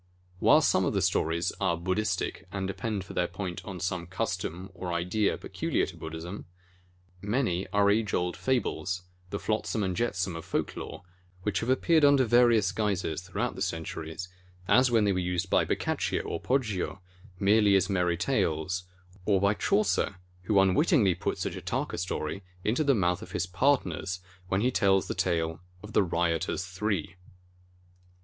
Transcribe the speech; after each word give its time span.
xi 0.01 0.03
ORIGIN 0.03 0.21
OF 0.25 0.31
THE 0.31 0.31
JATAKAS 0.31 0.45
While 0.53 0.61
some 0.61 0.85
of 0.85 0.93
the 0.93 1.01
stories 1.03 1.53
are 1.61 1.77
Buddhistic 1.77 2.45
and 2.51 2.67
de 2.67 2.73
pend 2.73 3.03
for 3.03 3.13
their 3.13 3.27
point 3.27 3.63
on 3.63 3.79
some 3.79 4.07
custom 4.07 4.71
or 4.73 4.91
idea 4.91 5.37
peculiar 5.37 5.85
to 5.85 5.95
Buddhism, 5.95 6.45
many 7.21 7.67
are 7.67 7.87
age 7.91 8.11
old 8.15 8.35
fables, 8.35 9.03
the 9.29 9.37
flotsam 9.37 9.83
and 9.83 9.95
jetsam 9.95 10.35
of 10.35 10.43
folk 10.43 10.75
lore, 10.75 11.03
which 11.43 11.59
have 11.59 11.69
appeared 11.69 12.03
under 12.03 12.25
various 12.25 12.71
guises 12.71 13.21
throughout 13.21 13.53
the 13.53 13.61
centuries, 13.61 14.27
as 14.67 14.89
when 14.89 15.03
they 15.03 15.13
were 15.13 15.19
used 15.19 15.51
by 15.51 15.63
Boccaccio 15.63 16.23
or 16.23 16.39
Poggio, 16.39 16.99
merely 17.39 17.75
as 17.75 17.87
merry 17.87 18.17
tales, 18.17 18.85
or 19.27 19.39
by 19.39 19.53
Chaucer, 19.53 20.15
who 20.45 20.59
unwittingly 20.59 21.13
puts 21.13 21.45
a 21.45 21.51
Jataka 21.51 21.99
story 21.99 22.41
into 22.63 22.83
the 22.83 22.95
mouth 22.95 23.21
of 23.21 23.33
his 23.33 23.45
pardoners 23.45 24.19
when 24.47 24.61
he 24.61 24.71
tells 24.71 25.07
the 25.07 25.13
tale 25.13 25.61
of 25.83 25.93
"the 25.93 26.01
Ryotoures 26.01 26.65
three." 26.67 27.17